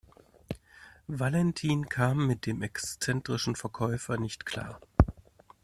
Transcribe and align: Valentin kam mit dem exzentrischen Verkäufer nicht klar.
Valentin 1.09 1.83
kam 1.87 2.25
mit 2.25 2.47
dem 2.47 2.63
exzentrischen 2.63 3.55
Verkäufer 3.55 4.17
nicht 4.17 4.47
klar. 4.47 4.81